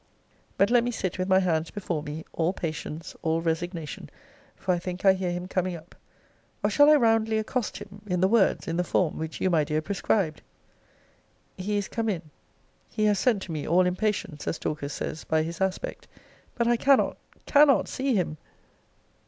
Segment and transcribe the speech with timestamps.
[0.57, 4.09] But let me sit with my hands before me, all patience, all resignation;
[4.55, 5.93] for I think I hear him coming up.
[6.63, 9.63] Or shall I roundly accost him, in the words, in the form, which you, my
[9.63, 10.41] dear, prescribed?
[11.55, 12.23] He is come in.
[12.89, 16.07] He has sent to me, all impatience, as Dorcas says, by his aspect.
[16.55, 18.37] But I cannot, cannot see him!